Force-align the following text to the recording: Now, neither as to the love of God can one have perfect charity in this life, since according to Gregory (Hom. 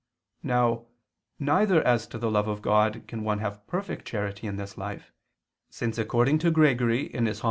Now, 0.41 0.87
neither 1.37 1.79
as 1.83 2.07
to 2.07 2.17
the 2.17 2.31
love 2.31 2.47
of 2.47 2.63
God 2.63 3.03
can 3.07 3.23
one 3.23 3.37
have 3.37 3.67
perfect 3.67 4.07
charity 4.07 4.47
in 4.47 4.55
this 4.55 4.75
life, 4.75 5.11
since 5.69 5.99
according 5.99 6.39
to 6.39 6.49
Gregory 6.49 7.11
(Hom. 7.13 7.27